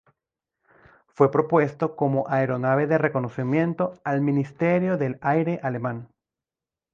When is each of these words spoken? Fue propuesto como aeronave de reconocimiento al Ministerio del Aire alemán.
Fue 1.09 1.29
propuesto 1.29 1.95
como 1.95 2.27
aeronave 2.27 2.87
de 2.87 2.97
reconocimiento 2.97 3.99
al 4.03 4.19
Ministerio 4.21 4.97
del 4.97 5.19
Aire 5.21 5.59
alemán. 5.61 6.09